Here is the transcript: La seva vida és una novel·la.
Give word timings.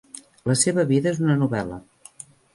La 0.51 0.55
seva 0.61 0.85
vida 0.93 1.13
és 1.17 1.21
una 1.27 1.37
novel·la. 1.43 1.79